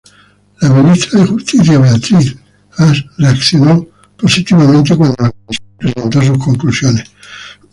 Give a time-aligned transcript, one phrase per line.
[0.61, 2.35] La Ministra de Justicia, Beatrice
[2.75, 3.85] Ask, reaccionó
[4.17, 7.03] positivamente cuando la comisión presentó sus conclusiones.